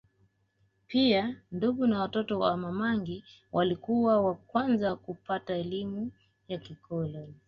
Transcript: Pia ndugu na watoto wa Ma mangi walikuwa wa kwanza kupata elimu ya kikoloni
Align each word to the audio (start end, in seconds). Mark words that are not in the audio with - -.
Pia 0.87 1.41
ndugu 1.51 1.87
na 1.87 1.99
watoto 2.01 2.39
wa 2.39 2.57
Ma 2.57 2.71
mangi 2.71 3.23
walikuwa 3.51 4.21
wa 4.21 4.35
kwanza 4.35 4.95
kupata 4.95 5.55
elimu 5.55 6.11
ya 6.47 6.57
kikoloni 6.57 7.35